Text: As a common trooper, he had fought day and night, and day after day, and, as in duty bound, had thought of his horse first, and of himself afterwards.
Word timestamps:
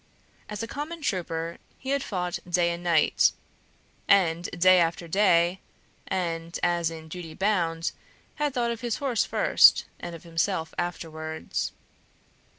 As 0.49 0.63
a 0.63 0.67
common 0.67 1.03
trooper, 1.03 1.59
he 1.77 1.91
had 1.91 2.01
fought 2.01 2.39
day 2.49 2.71
and 2.71 2.83
night, 2.83 3.33
and 4.07 4.45
day 4.45 4.79
after 4.79 5.07
day, 5.07 5.59
and, 6.07 6.59
as 6.63 6.89
in 6.89 7.07
duty 7.07 7.35
bound, 7.35 7.91
had 8.37 8.55
thought 8.55 8.71
of 8.71 8.81
his 8.81 8.95
horse 8.95 9.25
first, 9.25 9.85
and 9.99 10.15
of 10.15 10.23
himself 10.23 10.73
afterwards. 10.75 11.71